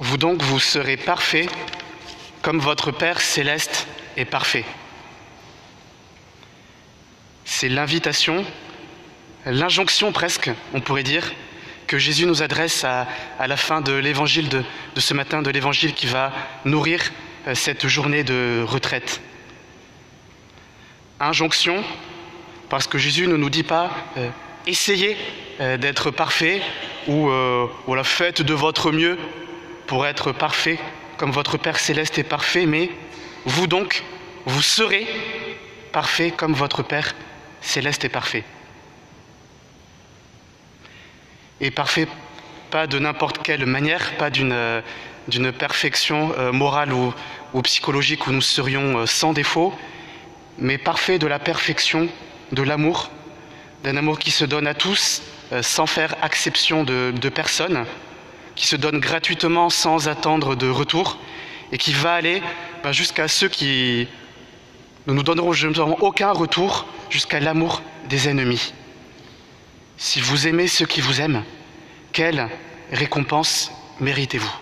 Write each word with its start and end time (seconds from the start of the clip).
Vous 0.00 0.16
donc, 0.16 0.40
vous 0.40 0.58
serez 0.58 0.96
parfaits 0.96 1.50
comme 2.40 2.58
votre 2.58 2.90
Père 2.90 3.20
céleste 3.20 3.86
est 4.16 4.24
parfait. 4.24 4.64
C'est 7.44 7.68
l'invitation, 7.68 8.46
l'injonction 9.44 10.10
presque, 10.10 10.50
on 10.72 10.80
pourrait 10.80 11.02
dire, 11.02 11.30
que 11.86 11.98
Jésus 11.98 12.24
nous 12.24 12.42
adresse 12.42 12.82
à, 12.84 13.08
la 13.46 13.56
fin 13.58 13.82
de 13.82 13.92
l'évangile 13.92 14.48
de, 14.48 14.64
ce 14.96 15.12
matin, 15.12 15.42
de 15.42 15.50
l'évangile 15.50 15.92
qui 15.92 16.06
va 16.06 16.32
nourrir 16.64 17.02
euh, 17.46 17.54
cette 17.54 17.86
journée 17.86 18.24
de 18.24 18.64
retraite. 18.66 19.20
Injonction, 21.18 21.84
parce 22.70 22.86
que 22.86 22.96
Jésus 22.96 23.26
ne 23.26 23.36
nous 23.36 23.50
dit 23.50 23.64
pas 23.64 23.90
euh, 24.16 24.30
essayez 24.66 25.18
euh, 25.60 25.76
d'être 25.76 26.10
parfait 26.10 26.62
ou 27.06 27.28
la 27.28 28.04
faites 28.04 28.40
de 28.40 28.54
votre 28.54 28.92
mieux 28.92 29.18
pour 29.90 30.06
être 30.06 30.30
parfait 30.30 30.78
comme 31.16 31.32
votre 31.32 31.58
Père 31.58 31.76
céleste 31.76 32.16
est 32.16 32.22
parfait, 32.22 32.64
mais 32.64 32.90
vous 33.44 33.66
donc, 33.66 34.04
vous 34.46 34.62
serez 34.62 35.04
parfait 35.90 36.30
comme 36.30 36.54
votre 36.54 36.84
Père 36.84 37.16
céleste 37.60 38.04
est 38.04 38.08
parfait. 38.08 38.44
Et 41.60 41.72
parfait 41.72 42.06
pas 42.70 42.86
de 42.86 43.00
n'importe 43.00 43.42
quelle 43.42 43.66
manière, 43.66 44.16
pas 44.16 44.30
d'une 44.30 44.80
d'une 45.26 45.50
perfection 45.50 46.32
euh, 46.38 46.52
morale 46.52 46.92
ou, 46.92 47.12
psychologique 47.62 48.28
où 48.28 48.30
nous 48.30 48.40
serions 48.40 48.98
euh, 48.98 49.06
sans 49.06 49.32
défaut, 49.32 49.74
mais 50.56 50.78
parfait 50.78 51.18
de 51.18 51.26
la 51.26 51.40
perfection 51.40 52.08
de 52.52 52.62
l'amour, 52.62 53.10
d'un 53.82 53.96
amour 53.96 54.20
qui 54.20 54.30
se 54.30 54.44
donne 54.44 54.68
à 54.68 54.74
tous 54.74 55.20
euh, 55.50 55.62
sans 55.62 55.86
faire 55.86 56.14
exception 56.22 56.84
de 56.84 57.28
personne, 57.28 57.86
qui 58.60 58.66
se 58.66 58.76
donne 58.76 59.00
gratuitement 59.00 59.70
sans 59.70 60.08
attendre 60.08 60.54
de 60.54 60.68
retour 60.68 61.18
et 61.72 61.78
qui 61.78 61.94
va 61.94 62.12
aller 62.12 62.42
ben, 62.82 62.92
jusqu'à 62.92 63.26
ceux 63.26 63.48
qui 63.48 64.06
ne 65.06 65.14
nous 65.14 65.22
donneront 65.22 65.96
aucun 66.00 66.30
retour, 66.30 66.86
jusqu'à 67.08 67.40
l'amour 67.40 67.80
des 68.10 68.28
ennemis. 68.28 68.74
Si 69.96 70.20
vous 70.20 70.46
aimez 70.46 70.66
ceux 70.66 70.84
qui 70.84 71.00
vous 71.00 71.22
aiment, 71.22 71.42
quelle 72.12 72.50
récompense 72.92 73.72
méritez-vous? 73.98 74.54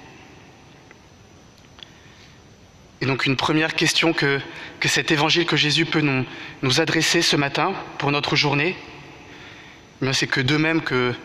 Et 3.00 3.06
donc 3.06 3.27
une 3.27 3.37
première 3.37 3.75
question 3.75 4.12
que, 4.12 4.39
que 4.78 4.87
cet 4.87 5.11
évangile 5.11 5.44
que 5.44 5.56
Jésus 5.56 5.87
peut 5.87 6.03
nous, 6.03 6.25
nous 6.62 6.81
adresser 6.81 7.20
ce 7.20 7.34
matin 7.34 7.72
pour 7.98 8.12
notre 8.12 8.37
journée, 8.37 8.77
eh 10.03 10.12
c'est 10.12 10.28
que 10.28 10.41
de 10.41 10.56
même 10.56 10.83
que 10.83 11.17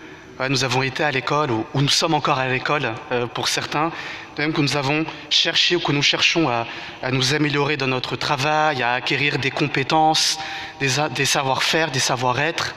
nous 0.49 0.63
avons 0.63 0.81
été 0.81 1.03
à 1.03 1.11
l'école, 1.11 1.51
ou, 1.51 1.65
nous 1.75 1.89
sommes 1.89 2.13
encore 2.13 2.39
à 2.39 2.47
l'école 2.47 2.93
euh, 3.11 3.27
pour 3.27 3.47
certains, 3.47 3.91
même 4.37 4.51
que 4.51 4.61
nous 4.61 4.75
avons 4.77 5.05
cherché 5.29 5.75
ou 5.75 5.79
que 5.79 5.91
nous 5.91 6.01
cherchons 6.01 6.49
à, 6.49 6.65
nous 7.11 7.33
améliorer 7.33 7.77
dans 7.77 7.87
notre 7.87 8.15
travail, 8.15 8.81
à 8.81 8.93
acquérir 8.93 9.37
des 9.37 9.51
compétences, 9.51 10.39
des, 10.79 11.25
savoir-faire, 11.25 11.91
des 11.91 11.99
savoir-être. 11.99 12.73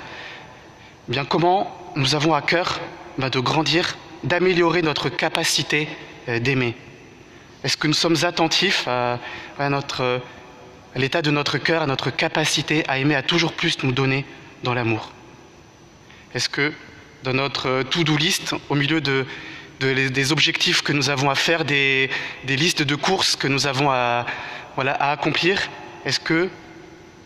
Eh 1.08 1.12
bien, 1.12 1.24
comment 1.24 1.74
nous 1.96 2.14
avons 2.14 2.34
à 2.34 2.42
cœur 2.42 2.78
bah, 3.16 3.30
de 3.30 3.40
grandir, 3.40 3.96
d'améliorer 4.22 4.82
notre 4.82 5.08
capacité 5.08 5.88
euh, 6.28 6.38
d'aimer? 6.38 6.76
Est-ce 7.64 7.76
que 7.76 7.86
nous 7.86 7.94
sommes 7.94 8.16
attentifs 8.22 8.86
à, 8.86 9.18
à 9.58 9.68
l'état 10.94 11.22
de 11.22 11.30
notre 11.30 11.58
cœur, 11.58 11.82
à 11.82 11.86
notre 11.86 12.10
capacité 12.10 12.84
à 12.86 12.98
aimer, 12.98 13.14
à 13.14 13.22
toujours 13.22 13.54
plus 13.54 13.82
nous 13.82 13.92
donner 13.92 14.26
dans 14.62 14.74
l'amour? 14.74 15.10
Est-ce 16.34 16.50
que 16.50 16.72
dans 17.26 17.32
notre 17.32 17.82
to-do 17.82 18.16
list, 18.16 18.54
au 18.68 18.76
milieu 18.76 19.00
de, 19.00 19.26
des 19.80 20.32
objectifs 20.32 20.82
que 20.82 20.92
nous 20.92 21.10
avons 21.10 21.28
à 21.28 21.34
faire, 21.34 21.64
des, 21.64 22.08
listes 22.46 22.82
de 22.82 22.94
courses 22.94 23.34
que 23.34 23.48
nous 23.48 23.66
avons 23.66 23.90
à, 23.90 24.26
à 24.76 25.10
accomplir 25.10 25.60
Est-ce 26.04 26.20
que 26.20 26.48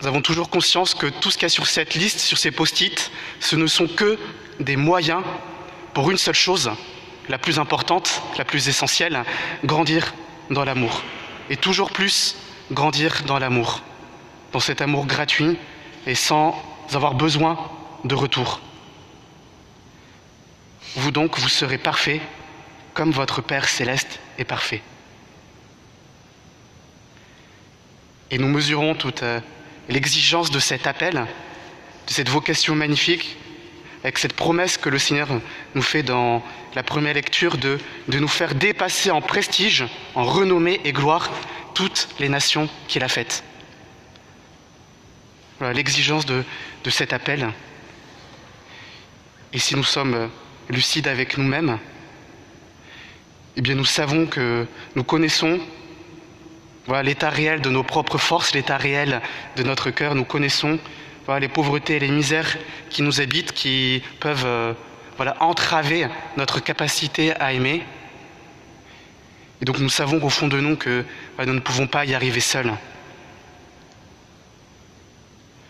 nous 0.01 0.07
avons 0.07 0.23
toujours 0.23 0.49
conscience 0.49 0.95
que 0.95 1.07
tout 1.07 1.31
ce 1.31 1.37
qu'il 1.37 1.43
y 1.43 1.47
a 1.47 1.51
sur 1.51 1.67
cette 1.67 1.95
liste, 1.95 2.19
sur 2.19 2.39
ces 2.39 2.51
post-it, 2.51 3.11
ce 3.41 3.57
ne 3.57 3.67
sont 3.67 3.87
que 3.87 4.19
des 4.59 4.77
moyens 4.77 5.23
pour 5.93 6.11
une 6.11 6.17
seule 6.17 6.35
chose, 6.35 6.71
la 7.29 7.37
plus 7.37 7.59
importante, 7.59 8.23
la 8.39 8.47
plus 8.47 8.69
essentielle, 8.69 9.23
grandir 9.67 10.15
dans 10.49 10.65
l'amour. 10.65 11.03
Et 11.51 11.59
toujours 11.59 11.91
plus 11.91 12.37
grandir 12.73 13.23
dans 13.27 13.39
l'amour, 13.39 13.83
dans 14.53 14.61
cet 14.61 14.81
amour 14.81 15.05
gratuit 15.05 15.59
et 16.07 16.15
sans 16.15 16.57
avoir 16.95 17.13
besoin 17.13 17.59
de 18.05 18.15
retour. 18.15 18.63
Vous 20.97 21.11
donc, 21.11 21.39
vous 21.39 21.49
serez 21.49 21.79
parfaits 21.79 22.21
comme 22.95 23.13
votre 23.13 23.41
Père 23.41 23.69
céleste 23.69 24.19
est 24.39 24.45
parfait. 24.45 24.83
Et 28.31 28.39
nous 28.39 28.49
mesurons 28.49 28.95
toute 28.95 29.23
euh, 29.23 29.41
l'exigence 29.89 30.51
de 30.51 30.59
cet 30.59 30.87
appel, 30.87 31.15
de 32.07 32.13
cette 32.13 32.29
vocation 32.29 32.75
magnifique, 32.75 33.37
avec 34.03 34.19
cette 34.19 34.33
promesse 34.33 34.79
que 34.79 34.89
le 34.89 34.99
Seigneur 34.99 35.29
nous 35.75 35.83
fait 35.83 36.03
dans 36.03 36.43
la 36.75 36.83
première 36.83 37.15
lecture 37.15 37.59
de, 37.59 37.79
de 38.09 38.19
nous 38.19 38.29
faire 38.29 38.55
dépasser 38.55 39.11
en 39.11 39.21
prestige, 39.21 39.85
en 40.15 40.25
renommée 40.25 40.81
et 40.85 40.93
gloire 40.93 41.31
toutes 41.75 42.09
les 42.19 42.29
nations 42.29 42.69
qu'il 42.89 43.05
a 43.05 43.09
faites. 43.09 43.45
Voilà 45.59 45.75
l'exigence 45.75 46.25
de, 46.25 46.45
de 46.85 46.91
cet 46.91 47.13
appel. 47.13 47.53
Et 49.53 49.59
si 49.59 49.75
nous 49.77 49.85
sommes 49.85 50.31
lucide 50.71 51.09
avec 51.09 51.37
nous-mêmes, 51.37 51.79
eh 53.57 53.61
bien 53.61 53.75
nous 53.75 53.85
savons 53.85 54.27
que 54.27 54.67
nous 54.95 55.05
connaissons 55.05 55.61
l'état 57.03 57.31
réel 57.31 57.61
de 57.61 57.71
nos 57.71 57.83
propres 57.83 58.19
forces, 58.19 58.55
l'état 58.55 58.77
réel 58.77 59.21
de 59.57 59.63
notre 59.63 59.91
cœur, 59.91 60.15
nous 60.15 60.25
connaissons 60.25 60.79
les 61.39 61.49
pauvretés 61.49 61.97
et 61.97 62.01
les 62.01 62.11
misères 62.11 62.57
qui 62.89 63.03
nous 63.03 63.21
habitent, 63.21 63.53
qui 63.53 64.03
peuvent 64.19 64.47
euh, 64.47 64.73
voilà, 65.17 65.37
entraver 65.41 66.09
notre 66.37 66.59
capacité 66.61 67.33
à 67.37 67.53
aimer. 67.53 67.85
Et 69.61 69.65
donc 69.65 69.79
nous 69.79 69.91
savons 69.91 70.21
au 70.25 70.29
fond 70.29 70.49
de 70.49 70.59
nous 70.59 70.77
que 70.77 71.05
nous 71.39 71.53
ne 71.53 71.61
pouvons 71.61 71.87
pas 71.87 72.05
y 72.05 72.15
arriver 72.15 72.41
seuls. 72.41 72.73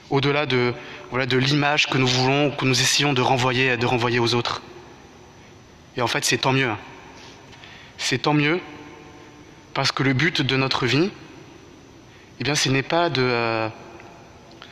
Au-delà 0.08 0.46
de 0.46 0.74
l'image 1.36 1.88
que 1.88 1.98
nous 1.98 2.06
voulons, 2.06 2.50
que 2.50 2.64
nous 2.64 2.80
essayons 2.80 3.12
de 3.12 3.20
renvoyer, 3.20 3.76
de 3.76 3.86
renvoyer 3.86 4.18
aux 4.18 4.34
autres. 4.34 4.62
Et 5.96 6.02
en 6.02 6.06
fait, 6.06 6.24
c'est 6.24 6.38
tant 6.38 6.52
mieux. 6.52 6.70
C'est 7.98 8.18
tant 8.18 8.34
mieux 8.34 8.60
parce 9.74 9.92
que 9.92 10.02
le 10.02 10.12
but 10.12 10.42
de 10.42 10.56
notre 10.56 10.86
vie, 10.86 11.10
eh 12.40 12.44
bien, 12.44 12.54
ce 12.54 12.68
n'est 12.68 12.82
pas 12.82 13.10
de... 13.10 13.22
Euh, 13.22 13.68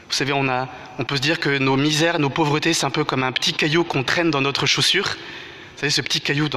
vous 0.09 0.15
savez, 0.15 0.33
on, 0.33 0.49
a, 0.49 0.69
on 0.99 1.05
peut 1.05 1.17
se 1.17 1.21
dire 1.21 1.39
que 1.39 1.59
nos 1.59 1.77
misères, 1.77 2.19
nos 2.19 2.31
pauvretés, 2.31 2.73
c'est 2.73 2.87
un 2.87 2.91
peu 2.91 3.05
comme 3.05 3.23
un 3.23 3.33
petit 3.33 3.53
caillou 3.53 3.85
qu'on 3.85 4.03
traîne 4.03 4.31
dans 4.31 4.41
notre 4.41 4.65
chaussure. 4.65 5.05
Vous 5.07 5.81
savez, 5.81 5.91
ce 5.91 6.01
petit 6.01 6.21
caillou 6.21 6.49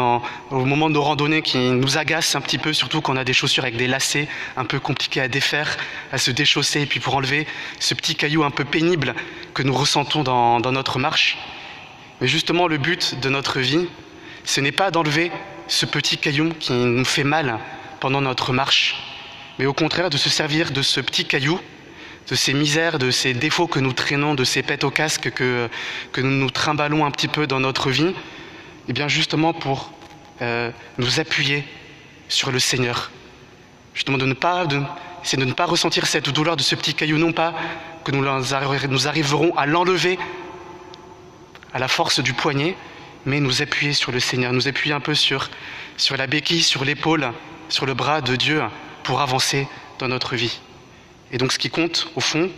au 0.50 0.66
moment 0.66 0.90
de 0.90 0.96
nos 0.96 1.04
randonnées 1.04 1.42
qui 1.42 1.58
nous 1.58 1.98
agace 1.98 2.36
un 2.36 2.42
petit 2.42 2.58
peu, 2.58 2.74
surtout 2.74 3.02
quand 3.02 3.14
on 3.14 3.18
a 3.18 3.24
des 3.24 3.34
chaussures 3.34 3.64
avec 3.64 3.76
des 3.76 3.88
lacets 3.88 4.28
un 4.58 4.66
peu 4.66 4.80
compliqués 4.80 5.22
à 5.22 5.28
défaire, 5.28 5.78
à 6.12 6.18
se 6.18 6.32
déchausser, 6.32 6.82
et 6.82 6.86
puis 6.86 7.00
pour 7.00 7.16
enlever 7.16 7.46
ce 7.80 7.94
petit 7.94 8.16
caillou 8.16 8.44
un 8.44 8.50
peu 8.50 8.66
pénible 8.66 9.14
que 9.54 9.62
nous 9.62 9.74
ressentons 9.74 10.24
dans 10.24 10.72
notre 10.72 10.98
marche. 10.98 11.38
Mais 12.20 12.28
justement, 12.28 12.68
le 12.68 12.78
but 12.78 13.20
de 13.20 13.30
notre 13.30 13.60
vie, 13.60 13.88
ce 14.44 14.62
n'est 14.62 14.72
pas 14.72 14.92
d'enlever 14.92 15.32
ce 15.68 15.86
petit 15.86 16.18
caillou 16.18 16.54
qui 16.60 16.74
nous 16.74 17.06
fait 17.06 17.24
mal 17.24 17.60
pendant 18.00 18.22
notre 18.22 18.54
marche, 18.54 18.96
mais 19.60 19.66
au 19.66 19.74
contraire 19.74 20.10
de 20.10 20.18
se 20.18 20.30
servir 20.30 20.72
de 20.72 20.82
ce 20.82 21.00
petit 21.00 21.26
caillou, 21.26 21.60
de 22.30 22.36
ces 22.36 22.54
misères, 22.54 23.00
de 23.00 23.12
ces 23.12 23.34
défauts 23.34 23.68
que 23.68 23.80
nous 23.80 23.94
traînons, 23.94 24.36
de 24.36 24.44
ces 24.44 24.64
pètes 24.64 24.84
au 24.84 24.92
casque 24.92 25.32
que, 25.32 25.70
que 26.12 26.22
nous 26.22 26.32
nous 26.32 26.50
trimballons 26.50 27.06
un 27.06 27.12
petit 27.12 27.28
peu 27.28 27.48
dans 27.48 27.60
notre 27.60 27.90
vie, 27.90 28.08
et 28.08 28.14
eh 28.90 28.94
bien 28.94 29.08
justement 29.08 29.54
pour 29.54 29.92
euh, 30.42 30.72
nous 30.98 31.20
appuyer 31.20 31.64
sur 32.28 32.52
le 32.52 32.60
Seigneur. 32.60 33.12
Justement 33.94 34.18
de 34.18 34.26
ne 34.26 34.34
pas, 34.34 34.66
c'est 35.24 35.38
de 35.38 35.46
ne 35.46 35.54
pas 35.54 35.66
ressentir 35.66 36.08
cette 36.08 36.30
douleur 36.30 36.58
de 36.58 36.64
ce 36.64 36.76
petit 36.76 36.94
caillou, 36.94 37.18
non 37.18 37.32
pas 37.32 37.54
que 38.04 38.12
nous, 38.12 38.24
nous 38.24 39.08
arriverons 39.08 39.56
à 39.56 39.66
l'enlever 39.66 40.18
à 41.74 41.80
la 41.80 41.88
force 41.88 42.20
du 42.20 42.34
poignet, 42.34 42.76
mais 43.26 43.40
nous 43.40 43.62
appuyer 43.62 43.94
sur 43.94 44.12
le 44.12 44.20
Seigneur, 44.20 44.54
nous 44.54 44.68
appuyer 44.68 44.94
un 44.94 45.00
peu 45.00 45.16
sur, 45.16 45.50
sur 45.98 46.18
la 46.18 46.28
béquille, 46.28 46.64
sur 46.64 46.86
l'épaule, 46.86 47.32
sur 47.70 47.86
le 47.86 47.94
bras 47.94 48.22
de 48.22 48.36
Dieu 48.36 48.62
pour 49.04 49.22
avancer 49.22 49.68
dans 50.00 50.08
notre 50.08 50.36
vie. 50.36 50.60
Et 51.32 51.38
donc 51.38 51.52
ce 51.52 51.60
qui 51.60 51.70
compte, 51.70 52.08
au 52.16 52.22
fond, 52.22 52.50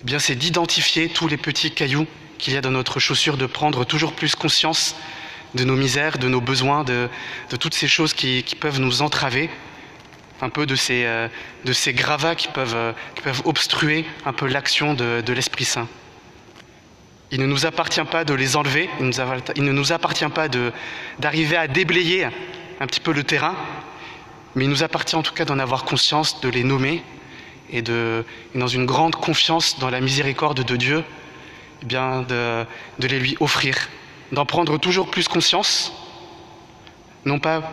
eh 0.00 0.04
bien, 0.04 0.18
c'est 0.18 0.34
d'identifier 0.34 1.08
tous 1.08 1.28
les 1.28 1.36
petits 1.36 1.70
cailloux 1.70 2.06
qu'il 2.38 2.52
y 2.52 2.56
a 2.56 2.60
dans 2.60 2.70
notre 2.70 3.00
chaussure, 3.00 3.36
de 3.36 3.46
prendre 3.46 3.84
toujours 3.84 4.12
plus 4.12 4.34
conscience 4.34 4.96
de 5.54 5.64
nos 5.64 5.76
misères, 5.76 6.18
de 6.18 6.28
nos 6.28 6.40
besoins, 6.40 6.84
de, 6.84 7.08
de 7.50 7.56
toutes 7.56 7.74
ces 7.74 7.88
choses 7.88 8.12
qui, 8.12 8.42
qui, 8.42 8.56
peuvent 8.56 8.80
nous 8.80 9.02
entraver, 9.02 9.48
un 10.40 10.48
peu 10.48 10.66
de 10.66 10.74
ces, 10.74 11.04
euh, 11.04 11.28
de 11.64 11.72
ces 11.72 11.94
gravats 11.94 12.34
qui 12.34 12.48
peuvent, 12.48 12.74
euh, 12.74 12.92
qui 13.14 13.22
peuvent 13.22 13.42
obstruer 13.44 14.04
un 14.26 14.32
peu 14.32 14.46
l'action 14.46 14.94
de, 14.94 15.22
de 15.24 15.32
l'Esprit 15.32 15.64
Saint. 15.64 15.88
Il 17.34 17.40
ne 17.40 17.46
nous 17.46 17.66
appartient 17.66 18.04
pas 18.04 18.24
de 18.24 18.32
les 18.32 18.54
enlever, 18.54 18.88
il, 19.00 19.64
ne 19.64 19.72
nous 19.72 19.90
appartient 19.90 20.28
pas 20.28 20.46
d'arriver 21.18 21.56
à 21.56 21.66
déblayer 21.66 22.28
un 22.78 22.86
petit 22.86 23.00
peu 23.00 23.12
le 23.12 23.24
terrain, 23.24 23.56
mais 24.54 24.66
il 24.66 24.70
nous 24.70 24.84
appartient 24.84 25.16
en 25.16 25.22
tout 25.24 25.34
cas 25.34 25.44
d'en 25.44 25.58
avoir 25.58 25.84
conscience, 25.84 26.40
de 26.42 26.48
les 26.48 26.62
nommer 26.62 27.02
et, 27.70 27.82
de, 27.82 28.24
dans 28.54 28.68
une 28.68 28.86
grande 28.86 29.16
confiance 29.16 29.80
dans 29.80 29.90
la 29.90 30.00
miséricorde 30.00 30.62
de 30.62 30.76
Dieu, 30.76 31.02
eh 31.82 31.86
bien 31.86 32.22
de, 32.22 32.64
de 33.00 33.08
les 33.08 33.18
lui 33.18 33.36
offrir, 33.40 33.88
d'en 34.30 34.46
prendre 34.46 34.78
toujours 34.78 35.10
plus 35.10 35.26
conscience, 35.26 35.92
non 37.24 37.40
pas 37.40 37.72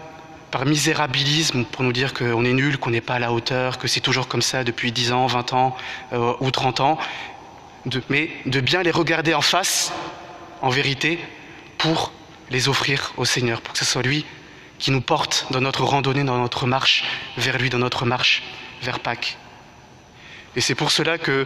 par 0.50 0.66
misérabilisme 0.66 1.66
pour 1.66 1.84
nous 1.84 1.94
dire 1.94 2.16
qu'on 2.16 2.44
est 2.46 2.54
nul, 2.54 2.80
qu'on 2.80 2.90
n'est 2.90 3.00
pas 3.00 3.13
à 3.13 3.19
la 3.19 3.31
hauteur, 3.31 3.78
que 3.78 3.88
c'est 3.88 4.00
toujours 4.00 4.28
comme 4.28 4.42
ça 4.42 4.63
depuis 4.63 4.92
10 4.92 5.12
ans, 5.12 5.28
20 5.28 5.54
ans 5.54 5.78
euh, 6.13 6.34
ou 6.40 6.50
30 6.50 6.80
ans, 6.80 6.98
mais 8.10 8.30
de 8.45 8.60
bien 8.60 8.83
les 8.83 8.92
regarder 8.92 9.33
en 9.33 9.42
face, 9.42 9.92
en 10.62 10.69
vérité, 10.69 11.19
pour 11.78 12.12
les 12.50 12.69
offrir 12.69 13.13
au 13.18 13.25
Seigneur, 13.25 13.62
pour 13.62 13.74
que 13.74 13.80
ce 13.80 13.86
soit 13.86 14.01
lui 14.01 14.25
qui 14.78 14.92
nous 14.92 15.01
porte 15.01 15.48
dans 15.51 15.62
notre 15.62 15.83
randonnée, 15.83 16.24
dans 16.24 16.38
notre 16.38 16.66
marche 16.66 17.04
vers 17.38 17.57
lui, 17.57 17.69
dans 17.69 17.80
notre 17.80 18.06
marche 18.06 18.44
vers 18.81 19.00
Pâques. 19.00 19.38
Et 20.56 20.62
c'est 20.62 20.75
pour 20.75 20.92
cela 20.92 21.18
que 21.18 21.45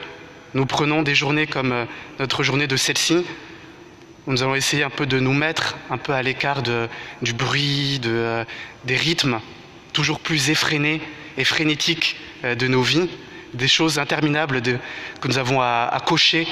nous 0.53 0.65
prenons 0.65 1.03
des 1.03 1.15
journées 1.15 1.47
comme 1.47 1.73
euh, 1.73 1.85
notre 2.17 2.43
journée 2.43 2.65
de 2.65 2.77
celle-ci, 2.77 3.25
où 4.25 4.31
nous 4.31 4.41
allons 4.41 4.55
essayer 4.55 4.83
un 4.83 4.89
peu 4.89 5.05
de 5.05 5.19
nous 5.19 5.33
mettre 5.33 5.75
un 5.89 5.97
peu 5.97 6.13
à 6.13 6.23
l'écart 6.23 6.63
du 6.63 7.33
bruit, 7.33 8.01
euh, 8.05 8.45
des 8.85 8.95
rythmes 8.95 9.39
toujours 9.93 10.19
plus 10.19 10.49
effrénés 10.49 11.01
et 11.37 11.43
frénétiques 11.43 12.15
euh, 12.43 12.55
de 12.55 12.67
nos 12.67 12.81
vies, 12.81 13.09
des 13.55 13.67
choses 13.67 13.99
interminables 13.99 14.61
que 14.61 15.27
nous 15.27 15.37
avons 15.37 15.61
à, 15.61 15.97
cocher 16.05 16.47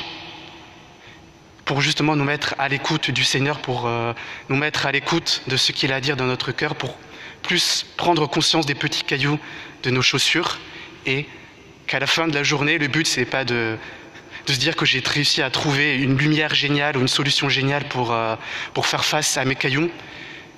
pour 1.65 1.81
justement 1.81 2.15
nous 2.15 2.23
mettre 2.23 2.55
à 2.57 2.67
l'écoute 2.67 3.11
du 3.11 3.23
Seigneur, 3.23 3.59
pour 3.59 3.85
euh, 3.85 4.13
nous 4.49 4.55
mettre 4.55 4.85
à 4.85 4.91
l'écoute 4.91 5.43
de 5.47 5.55
ce 5.55 5.71
qu'il 5.71 5.93
a 5.93 5.95
à 5.95 6.01
dire 6.01 6.17
dans 6.17 6.25
notre 6.25 6.51
cœur, 6.51 6.75
pour 6.75 6.97
plus 7.41 7.85
prendre 7.95 8.27
conscience 8.27 8.65
des 8.65 8.75
petits 8.75 9.03
cailloux 9.03 9.39
de 9.83 9.89
nos 9.89 10.01
chaussures 10.01 10.59
et 11.05 11.25
qu'à 11.87 11.99
la 11.99 12.07
fin 12.07 12.27
de 12.27 12.33
la 12.33 12.43
journée, 12.43 12.77
le 12.77 12.87
but, 12.87 13.07
c'est 13.07 13.25
pas 13.25 13.45
de, 13.45 13.77
de 14.45 14.53
se 14.53 14.59
dire 14.59 14.75
que 14.75 14.85
j'ai 14.85 14.99
réussi 14.99 15.41
à 15.41 15.49
trouver 15.49 15.95
une 15.95 16.17
lumière 16.17 16.53
géniale 16.53 16.97
ou 16.97 17.01
une 17.01 17.07
solution 17.07 17.49
géniale 17.49 17.87
pour, 17.87 18.11
euh, 18.11 18.35
pour 18.73 18.87
faire 18.87 19.05
face 19.05 19.37
à 19.37 19.45
mes 19.45 19.55
cailloux, 19.55 19.89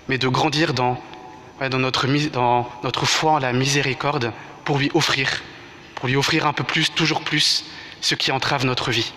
mais 0.08 0.18
de 0.18 0.28
grandir 0.28 0.74
dans, 0.74 1.02
dans, 1.60 1.80
notre, 1.80 2.08
dans 2.30 2.70
notre 2.84 3.06
foi 3.06 3.34
en 3.34 3.40
la 3.40 3.54
miséricorde 3.54 4.32
pour 4.64 4.80
lui 4.80 4.90
offrir, 4.94 5.42
pour 6.06 6.10
lui 6.12 6.18
offrir 6.18 6.46
un 6.46 6.54
peu 6.54 6.64
plus, 6.64 6.94
toujours 6.94 7.24
plus, 7.24 7.66
ce 8.00 8.14
qui 8.14 8.32
entrave 8.32 8.64
notre 8.64 8.92
vie. 8.92 9.12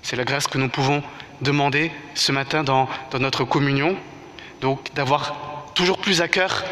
C'est 0.00 0.14
la 0.14 0.22
grâce 0.22 0.46
que 0.46 0.58
nous 0.58 0.68
pouvons 0.68 1.02
demander 1.40 1.90
ce 2.14 2.30
matin 2.30 2.62
dans, 2.62 2.88
notre 3.18 3.42
communion, 3.42 3.96
donc 4.60 4.94
d'avoir 4.94 5.72
toujours 5.74 5.98
plus 5.98 6.20
à 6.20 6.28
cœur 6.28 6.62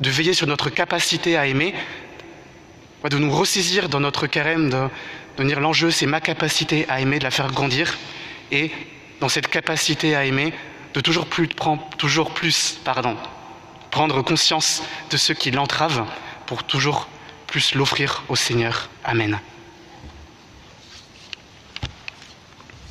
de 0.00 0.08
veiller 0.08 0.32
sur 0.32 0.46
notre 0.46 0.70
capacité 0.70 1.36
à 1.36 1.46
aimer, 1.46 1.74
de 3.04 3.18
nous 3.18 3.30
ressaisir 3.30 3.90
dans 3.90 4.00
notre 4.00 4.26
carême, 4.26 4.70
de, 4.70 4.88
de 5.36 5.44
dire 5.46 5.60
l'enjeu 5.60 5.90
c'est 5.90 6.06
ma 6.06 6.22
capacité 6.22 6.86
à 6.88 7.00
aimer, 7.00 7.18
de 7.18 7.24
la 7.24 7.30
faire 7.30 7.52
grandir, 7.52 7.98
et 8.50 8.70
dans 9.20 9.28
cette 9.28 9.48
capacité 9.48 10.16
à 10.16 10.24
aimer, 10.24 10.54
de 10.94 11.02
toujours 11.02 11.26
plus, 11.26 11.50
toujours 11.98 12.32
plus 12.32 12.80
pardon, 12.82 13.18
prendre 13.90 14.22
conscience 14.22 14.82
de 15.10 15.18
ceux 15.18 15.34
qui 15.34 15.50
l'entravent 15.50 16.06
pour 16.50 16.64
toujours 16.64 17.06
plus 17.46 17.76
l'offrir 17.76 18.24
au 18.28 18.34
Seigneur. 18.34 18.88
Amen. 19.04 19.38